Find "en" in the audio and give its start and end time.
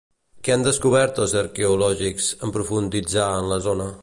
2.49-2.57, 3.41-3.53